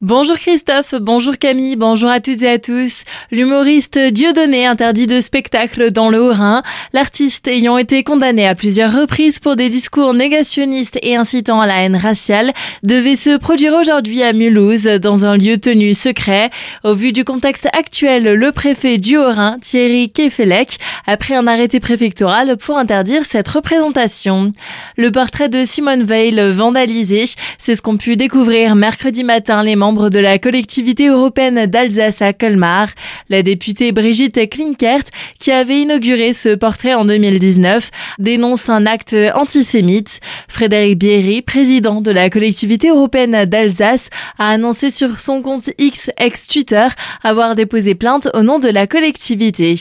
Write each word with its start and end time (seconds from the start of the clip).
Bonjour 0.00 0.36
Christophe, 0.36 0.94
bonjour 1.00 1.36
Camille, 1.38 1.74
bonjour 1.74 2.08
à 2.08 2.20
toutes 2.20 2.42
et 2.42 2.48
à 2.48 2.60
tous. 2.60 3.02
L'humoriste 3.32 3.98
Dieudonné 3.98 4.64
interdit 4.64 5.08
de 5.08 5.20
spectacle 5.20 5.90
dans 5.90 6.08
le 6.08 6.22
Haut-Rhin. 6.22 6.62
L'artiste 6.92 7.48
ayant 7.48 7.78
été 7.78 8.04
condamné 8.04 8.46
à 8.46 8.54
plusieurs 8.54 8.92
reprises 8.92 9.40
pour 9.40 9.56
des 9.56 9.68
discours 9.68 10.14
négationnistes 10.14 11.00
et 11.02 11.16
incitant 11.16 11.60
à 11.60 11.66
la 11.66 11.82
haine 11.82 11.96
raciale 11.96 12.52
devait 12.84 13.16
se 13.16 13.38
produire 13.38 13.72
aujourd'hui 13.72 14.22
à 14.22 14.32
Mulhouse 14.32 14.84
dans 14.84 15.24
un 15.24 15.36
lieu 15.36 15.58
tenu 15.58 15.94
secret. 15.94 16.50
Au 16.84 16.94
vu 16.94 17.10
du 17.10 17.24
contexte 17.24 17.66
actuel, 17.72 18.34
le 18.34 18.52
préfet 18.52 18.98
du 18.98 19.16
Haut-Rhin, 19.16 19.58
Thierry 19.60 20.12
Kefelec, 20.12 20.78
a 21.08 21.16
pris 21.16 21.34
un 21.34 21.48
arrêté 21.48 21.80
préfectoral 21.80 22.56
pour 22.56 22.78
interdire 22.78 23.22
cette 23.28 23.48
représentation. 23.48 24.52
Le 24.96 25.10
portrait 25.10 25.48
de 25.48 25.64
Simone 25.64 26.04
Veil 26.04 26.40
vandalisé, 26.52 27.24
c'est 27.58 27.74
ce 27.74 27.82
qu'ont 27.82 27.96
pu 27.96 28.16
découvrir 28.16 28.76
mercredi 28.76 29.24
matin 29.24 29.64
les 29.64 29.74
membres 29.74 29.87
membre 29.88 30.10
de 30.10 30.18
la 30.18 30.38
collectivité 30.38 31.08
européenne 31.08 31.64
d'Alsace 31.64 32.20
à 32.20 32.34
Colmar, 32.34 32.88
la 33.30 33.40
députée 33.40 33.90
Brigitte 33.90 34.50
Klinkert, 34.50 35.04
qui 35.38 35.50
avait 35.50 35.80
inauguré 35.80 36.34
ce 36.34 36.54
portrait 36.54 36.92
en 36.92 37.06
2019, 37.06 37.90
dénonce 38.18 38.68
un 38.68 38.84
acte 38.84 39.16
antisémite. 39.34 40.20
Frédéric 40.46 40.98
Bierry, 40.98 41.40
président 41.40 42.02
de 42.02 42.10
la 42.10 42.28
collectivité 42.28 42.90
européenne 42.90 43.46
d'Alsace, 43.46 44.10
a 44.38 44.50
annoncé 44.50 44.90
sur 44.90 45.20
son 45.20 45.40
compte 45.40 45.70
X 45.78 46.10
ex-Twitter 46.18 46.88
avoir 47.22 47.54
déposé 47.54 47.94
plainte 47.94 48.28
au 48.34 48.42
nom 48.42 48.58
de 48.58 48.68
la 48.68 48.86
collectivité. 48.86 49.74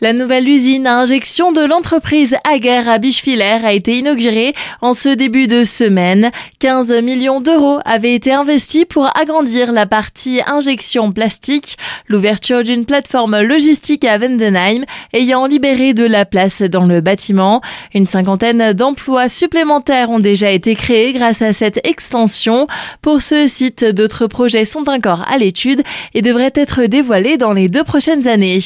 La 0.00 0.14
nouvelle 0.14 0.48
usine 0.48 0.86
à 0.86 0.96
injection 0.96 1.52
de 1.52 1.60
l'entreprise 1.60 2.36
Aguerre 2.50 2.88
à 2.88 2.96
Bischwiller 2.96 3.60
a 3.62 3.74
été 3.74 3.98
inaugurée 3.98 4.54
en 4.80 4.94
ce 4.94 5.10
début 5.10 5.46
de 5.46 5.64
semaine. 5.64 6.30
15 6.60 7.02
millions 7.02 7.42
d'euros 7.42 7.80
avaient 7.84 8.14
été 8.14 8.32
investis 8.32 8.86
pour 8.86 9.10
agrandir 9.14 9.41
dire 9.42 9.72
la 9.72 9.86
partie 9.86 10.40
injection 10.46 11.12
plastique, 11.12 11.76
l'ouverture 12.08 12.62
d'une 12.64 12.84
plateforme 12.84 13.40
logistique 13.40 14.04
à 14.04 14.18
Vendenheim 14.18 14.84
ayant 15.12 15.46
libéré 15.46 15.94
de 15.94 16.04
la 16.04 16.24
place 16.24 16.62
dans 16.62 16.86
le 16.86 17.00
bâtiment. 17.00 17.60
Une 17.94 18.06
cinquantaine 18.06 18.72
d'emplois 18.72 19.28
supplémentaires 19.28 20.10
ont 20.10 20.20
déjà 20.20 20.50
été 20.50 20.74
créés 20.74 21.12
grâce 21.12 21.42
à 21.42 21.52
cette 21.52 21.86
extension. 21.86 22.66
Pour 23.00 23.22
ce 23.22 23.48
site, 23.48 23.84
d'autres 23.84 24.26
projets 24.26 24.64
sont 24.64 24.88
encore 24.88 25.24
à 25.30 25.38
l'étude 25.38 25.82
et 26.14 26.22
devraient 26.22 26.52
être 26.54 26.82
dévoilés 26.86 27.36
dans 27.36 27.52
les 27.52 27.68
deux 27.68 27.84
prochaines 27.84 28.28
années. 28.28 28.60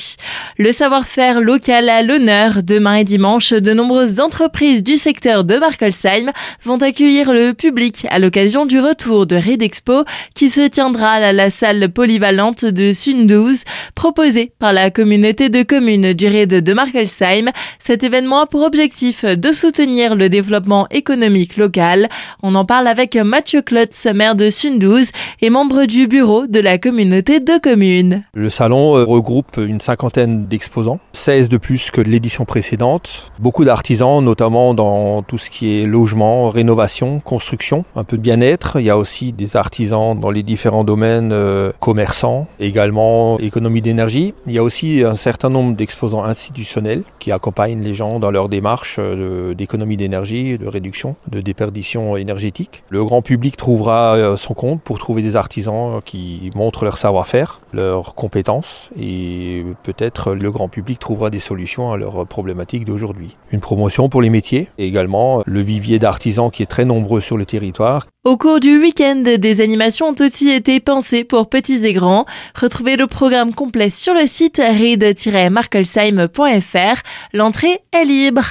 Le 0.59 0.73
savoir-faire 0.73 1.41
local 1.41 1.89
à 1.89 2.03
l'honneur. 2.03 2.63
Demain 2.63 2.97
et 2.97 3.05
dimanche, 3.05 3.53
de 3.53 3.73
nombreuses 3.73 4.21
entreprises 4.21 4.83
du 4.83 4.97
secteur 4.97 5.45
de 5.45 5.57
Markelsheim 5.57 6.33
vont 6.63 6.79
accueillir 6.79 7.33
le 7.33 7.53
public 7.53 8.07
à 8.11 8.19
l'occasion 8.19 8.67
du 8.67 8.81
retour 8.81 9.27
de 9.27 9.37
Redexpo 9.37 10.05
qui 10.35 10.51
se 10.51 10.66
tiendra 10.67 11.13
à 11.13 11.33
la 11.33 11.51
salle 11.51 11.89
polyvalente 11.89 12.65
de 12.65 12.93
Sundouze, 12.93 13.63
proposée 13.95 14.53
par 14.59 14.73
la 14.73 14.91
communauté 14.91 15.49
de 15.49 15.63
communes 15.63 16.13
du 16.13 16.27
Raid 16.27 16.53
de 16.63 16.73
Markelsheim. 16.73 17.51
Cet 17.79 18.05
événement 18.05 18.41
a 18.41 18.47
pour 18.47 18.63
objectif 18.63 19.25
de 19.25 19.53
soutenir 19.53 20.15
le 20.15 20.29
développement 20.29 20.87
économique 20.91 21.57
local. 21.57 22.09
On 22.43 22.55
en 22.55 22.65
parle 22.65 22.87
avec 22.87 23.17
Mathieu 23.17 23.63
Klotz, 23.63 24.07
maire 24.15 24.35
de 24.35 24.51
Sundouze 24.51 25.11
et 25.41 25.51
membre 25.51 25.85
du 25.85 26.07
bureau 26.07 26.47
de 26.47 26.61
la 26.61 26.79
communauté 26.79 27.41
de 27.41 27.59
communes. 27.61 28.25
Le 28.35 28.51
salon 28.51 28.97
euh, 28.97 29.05
regroupe 29.05 29.57
une 29.59 29.81
cinquantaine 29.81 30.47
d'exposants, 30.47 31.01
16 31.13 31.49
de 31.49 31.57
plus 31.57 31.91
que 31.91 32.01
l'édition 32.01 32.45
précédente. 32.45 33.31
Beaucoup 33.39 33.65
d'artisans, 33.65 34.23
notamment 34.23 34.75
dans 34.75 35.23
tout 35.23 35.39
ce 35.39 35.51
qui 35.51 35.81
est 35.81 35.87
logement, 35.87 36.51
rénovation, 36.51 37.21
construction, 37.21 37.85
un 37.95 38.05
peu 38.05 38.17
de 38.17 38.23
bien-être. 38.23 38.81
Il 38.81 38.85
y 38.85 38.91
a 38.91 38.99
aussi 38.99 39.33
des 39.33 39.57
artisans 39.57 40.19
dans 40.19 40.31
les 40.31 40.43
différents 40.43 40.56
domaines 40.85 41.33
euh, 41.33 41.73
commerçants, 41.81 42.47
également 42.61 43.39
économie 43.39 43.83
d'énergie. 43.83 44.35
Il 44.47 44.53
y 44.53 44.59
a 44.59 44.63
aussi 44.63 45.03
un 45.05 45.17
certain 45.17 45.51
nombre 45.51 45.77
d'exposants 45.77 46.25
institutionnels 46.25 47.03
qui 47.19 47.33
accompagnent 47.33 47.83
les 47.83 47.95
gens 47.95 48.19
dans 48.19 48.31
leur 48.31 48.49
démarche 48.49 48.97
euh, 48.99 49.55
d'économie 49.55 49.97
d'énergie, 49.97 50.59
de 50.59 50.67
réduction 50.67 51.17
de 51.31 51.41
déperdition 51.41 52.17
énergétique. 52.17 52.83
Le 52.89 53.05
grand 53.05 53.23
public 53.23 53.57
trouvera 53.57 54.17
euh, 54.17 54.37
son 54.37 54.55
compte 54.55 54.81
pour 54.83 54.99
trouver 54.99 55.23
des 55.23 55.37
artisans 55.37 56.01
qui 56.05 56.51
montrent 56.55 56.85
leur 56.85 56.99
savoir-faire, 56.99 57.61
leurs 57.73 58.15
compétences 58.15 58.91
et 58.99 59.65
peut-être 59.83 60.33
le 60.33 60.51
grand 60.51 60.69
public 60.69 60.99
trouvera 60.99 61.31
des 61.31 61.39
solutions 61.39 61.93
à 61.93 61.97
leurs 61.97 62.27
problématiques 62.27 62.85
d'aujourd'hui. 62.85 63.37
Une 63.53 63.61
promotion 63.61 64.09
pour 64.09 64.23
les 64.23 64.31
métiers 64.31 64.69
et 64.79 64.87
également 64.87 65.43
le 65.47 65.61
vivier 65.61 65.99
d'artisans 65.99 66.51
qui 66.51 66.63
est 66.63 66.67
très 66.67 66.85
nombreux 66.85 67.21
sur 67.21 67.37
le 67.37 67.45
territoire 67.45 68.07
au 68.27 68.37
cours 68.37 68.59
du 68.59 68.81
week-end, 68.81 69.23
des 69.39 69.61
animations 69.61 70.09
ont 70.09 70.15
aussi 70.19 70.51
été 70.51 70.81
pensées 70.81 71.23
pour 71.23 71.49
petits 71.49 71.87
et 71.87 71.93
grands. 71.93 72.27
Retrouvez 72.61 72.97
le 72.97 73.07
programme 73.07 73.55
complet 73.55 73.89
sur 73.89 74.15
le 74.15 74.27
site 74.27 74.59
read-markelsheim.fr. 74.59 77.03
L'entrée 77.33 77.79
est 77.93 78.05
libre. 78.05 78.43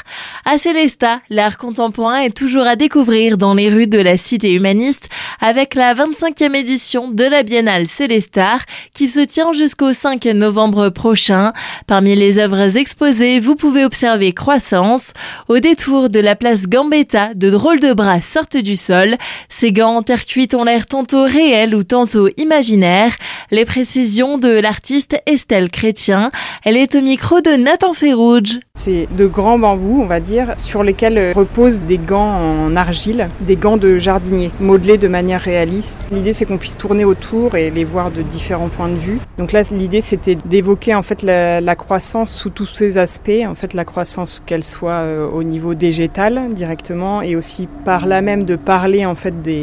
À 0.46 0.58
Célesta, 0.58 1.20
l'art 1.30 1.58
contemporain 1.58 2.20
est 2.20 2.34
toujours 2.34 2.66
à 2.66 2.78
découvrir 2.78 3.38
dans 3.38 3.54
les 3.54 3.68
rues 3.68 3.88
de 3.88 4.00
la 4.00 4.16
cité 4.16 4.54
humaniste 4.54 5.10
avec 5.42 5.76
la 5.76 5.94
25e 5.94 6.56
édition 6.56 7.12
de 7.12 7.26
la 7.26 7.44
Biennale 7.44 7.90
Célestar 7.90 8.60
qui 8.94 9.10
se 9.10 9.20
tient 9.20 9.52
jusqu'au 9.52 9.92
5 9.92 10.24
novembre 10.28 10.88
prochain. 10.88 11.52
Parmi 11.86 12.16
les 12.16 12.40
œuvres 12.40 12.78
exposées, 12.78 13.42
vous 13.42 13.58
pouvez 13.58 13.84
observer 13.84 14.32
Croissance. 14.32 15.12
Au 15.50 15.60
détour 15.60 16.10
de 16.10 16.22
la 16.22 16.38
place 16.38 16.70
Gambetta, 16.70 17.34
de 17.34 17.50
drôles 17.50 17.82
de 17.82 17.92
bras 17.92 18.22
sortent 18.22 18.56
du 18.56 18.78
sol. 18.78 19.18
Ces 19.66 19.72
gants 19.72 19.96
en 19.96 20.04
terre 20.04 20.28
cuite 20.28 20.54
ont 20.54 20.64
l'air 20.64 20.86
tantôt 20.86 21.24
réels 21.24 21.74
ou 21.74 21.84
tantôt 21.84 22.30
imaginaires. 22.38 23.16
Les 23.50 23.66
précisions 23.66 24.38
de 24.38 24.60
l'artiste 24.60 25.20
Estelle 25.26 25.72
Chrétien. 25.72 26.30
Elle 26.64 26.78
est 26.78 26.94
au 26.94 27.02
micro 27.02 27.42
de 27.42 27.58
Nathan 27.58 27.94
Ferrouge. 27.94 28.60
C'est 28.76 29.08
de 29.18 29.26
grands 29.26 29.58
bambous, 29.58 30.02
on 30.04 30.06
va 30.06 30.20
dire, 30.20 30.54
sur 30.60 30.84
lesquels 30.84 31.34
reposent 31.34 31.82
des 31.82 31.98
gants 31.98 32.68
en 32.68 32.76
argile, 32.76 33.30
des 33.42 33.56
gants 33.56 33.78
de 33.78 33.98
jardinier, 33.98 34.52
modelés 34.60 35.00
de 35.00 35.08
manière 35.08 35.42
réaliste. 35.42 36.10
L'idée, 36.12 36.34
c'est 36.34 36.46
qu'on 36.46 36.60
puisse 36.60 36.78
tourner 36.78 37.06
autour 37.06 37.56
et 37.56 37.72
les 37.72 37.86
voir 37.86 38.12
de 38.12 38.22
différents 38.22 38.70
points 38.70 38.90
de 38.90 38.98
vue. 38.98 39.18
Donc 39.40 39.52
là, 39.52 39.64
l'idée, 39.72 40.02
c'était 40.02 40.36
d'évoquer 40.36 40.94
en 40.94 41.02
fait 41.02 41.24
la, 41.24 41.60
la, 41.60 41.76
croissance 41.76 42.32
sous 42.32 42.52
tous 42.52 42.68
ses 42.68 43.00
aspects. 43.00 43.32
En 43.48 43.56
fait, 43.56 43.74
la 43.74 43.86
croissance, 43.86 44.44
qu'elle 44.46 44.64
soit 44.64 44.92
euh, 44.92 45.28
au 45.28 45.44
niveau 45.44 45.74
végétal 45.76 46.54
directement, 46.54 47.24
et 47.24 47.36
aussi 47.36 47.68
par 47.86 48.06
là 48.06 48.22
même 48.22 48.44
de 48.44 48.56
parler 48.56 49.06
en 49.06 49.16
fait 49.16 49.42
des 49.42 49.55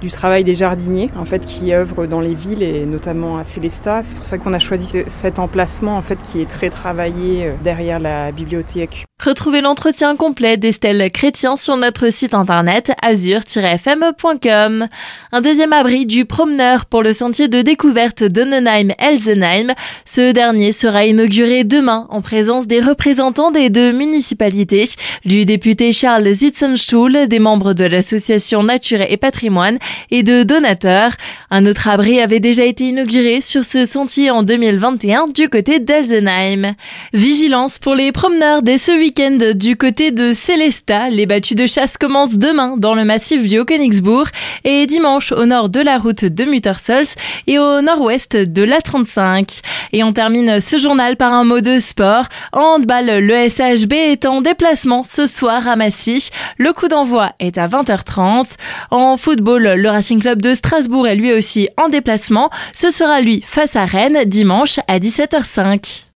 du 0.00 0.10
travail 0.10 0.44
des 0.44 0.54
jardiniers 0.54 1.10
en 1.16 1.24
fait 1.24 1.44
qui 1.44 1.72
œuvrent 1.74 2.06
dans 2.06 2.20
les 2.20 2.34
villes 2.34 2.62
et 2.62 2.86
notamment 2.86 3.38
à 3.38 3.44
Célestat. 3.44 4.02
C'est 4.02 4.16
pour 4.16 4.24
ça 4.24 4.38
qu'on 4.38 4.52
a 4.52 4.58
choisi 4.58 5.04
cet 5.06 5.38
emplacement 5.38 5.96
en 5.96 6.02
fait 6.02 6.18
qui 6.22 6.40
est 6.40 6.48
très 6.48 6.70
travaillé 6.70 7.46
euh, 7.46 7.54
derrière 7.62 7.98
la 7.98 8.32
bibliothèque. 8.32 9.04
Retrouvez 9.22 9.60
l'entretien 9.60 10.16
complet 10.16 10.56
d'Estelle 10.56 11.10
Chrétien 11.12 11.56
sur 11.56 11.76
notre 11.76 12.10
site 12.10 12.32
internet 12.32 12.92
azur-fm.com. 13.02 14.88
Un 15.32 15.40
deuxième 15.42 15.74
abri 15.74 16.06
du 16.06 16.24
promeneur 16.24 16.86
pour 16.86 17.02
le 17.02 17.12
sentier 17.12 17.46
de 17.48 17.60
découverte 17.60 18.22
d'Onnenheim-Elsenheim. 18.22 19.74
Ce 20.06 20.32
dernier 20.32 20.72
sera 20.72 21.04
inauguré 21.04 21.64
demain 21.64 22.06
en 22.08 22.22
présence 22.22 22.66
des 22.66 22.80
représentants 22.80 23.50
des 23.50 23.68
deux 23.68 23.92
municipalités, 23.92 24.88
du 25.26 25.44
député 25.44 25.92
Charles 25.92 26.32
Zitzenstuhl, 26.32 27.28
des 27.28 27.40
membres 27.40 27.74
de 27.74 27.84
l'association 27.84 28.62
Nature 28.62 29.02
et 29.02 29.18
Patrimoine 29.18 29.78
et 30.10 30.22
de 30.22 30.44
donateurs. 30.44 31.12
Un 31.50 31.66
autre 31.66 31.88
abri 31.88 32.22
avait 32.22 32.40
déjà 32.40 32.64
été 32.64 32.84
inauguré 32.84 33.42
sur 33.42 33.66
ce 33.66 33.84
sentier 33.84 34.30
en 34.30 34.42
2021 34.42 35.26
du 35.26 35.50
côté 35.50 35.78
d'Elsenheim. 35.78 36.74
Vigilance 37.12 37.78
pour 37.78 37.94
les 37.94 38.12
promeneurs 38.12 38.62
dès 38.62 38.78
ce 38.78 38.92
week-end 38.92 39.09
du 39.10 39.76
côté 39.76 40.12
de 40.12 40.32
Célesta. 40.32 41.10
Les 41.10 41.26
battues 41.26 41.54
de 41.54 41.66
chasse 41.66 41.96
commencent 41.96 42.36
demain 42.36 42.76
dans 42.76 42.94
le 42.94 43.04
massif 43.04 43.46
du 43.46 43.58
Haut-Königsbourg 43.58 44.26
et 44.64 44.86
dimanche 44.86 45.32
au 45.32 45.46
nord 45.46 45.68
de 45.68 45.80
la 45.80 45.98
route 45.98 46.24
de 46.24 46.44
Muttersols 46.44 47.16
et 47.46 47.58
au 47.58 47.80
nord-ouest 47.80 48.36
de 48.36 48.62
la 48.62 48.80
35. 48.80 49.60
Et 49.92 50.04
on 50.04 50.12
termine 50.12 50.60
ce 50.60 50.78
journal 50.78 51.16
par 51.16 51.32
un 51.32 51.44
mot 51.44 51.60
de 51.60 51.78
sport. 51.80 52.24
En 52.52 52.76
handball, 52.76 53.18
le 53.18 53.48
SHB 53.48 53.92
est 53.92 54.26
en 54.26 54.42
déplacement 54.42 55.02
ce 55.02 55.26
soir 55.26 55.66
à 55.66 55.76
Massy. 55.76 56.30
Le 56.56 56.72
coup 56.72 56.88
d'envoi 56.88 57.32
est 57.40 57.58
à 57.58 57.66
20h30. 57.66 58.56
En 58.90 59.16
football, 59.16 59.74
le 59.74 59.88
Racing 59.88 60.20
Club 60.20 60.40
de 60.40 60.54
Strasbourg 60.54 61.08
est 61.08 61.16
lui 61.16 61.32
aussi 61.32 61.68
en 61.76 61.88
déplacement. 61.88 62.50
Ce 62.72 62.90
sera 62.90 63.20
lui 63.20 63.42
face 63.46 63.74
à 63.74 63.86
Rennes 63.86 64.24
dimanche 64.24 64.78
à 64.86 64.98
17h05. 64.98 66.06